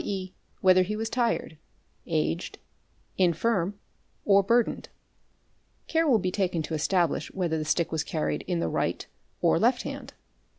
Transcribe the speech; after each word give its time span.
e., 0.03 0.33
whether 0.61 0.81
he 0.81 0.95
was 0.95 1.11
tired, 1.11 1.59
aged, 2.07 2.57
infirm, 3.19 3.75
or 4.25 4.41
burdened. 4.41 4.89
Care 5.85 6.07
will 6.07 6.17
be 6.17 6.31
taken 6.31 6.63
to 6.63 6.73
establish 6.73 7.31
whether 7.35 7.59
the 7.59 7.65
stick 7.65 7.91
was 7.91 8.03
carried 8.03 8.41
in 8.47 8.59
the 8.59 8.67
right 8.67 9.05
or 9.41 9.59
left 9.59 9.83
hand. 9.83 10.15